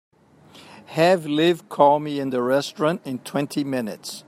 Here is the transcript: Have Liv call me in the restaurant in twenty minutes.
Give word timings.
Have 0.97 1.27
Liv 1.27 1.69
call 1.69 1.99
me 1.99 2.19
in 2.19 2.31
the 2.31 2.41
restaurant 2.41 3.05
in 3.05 3.19
twenty 3.19 3.63
minutes. 3.63 4.19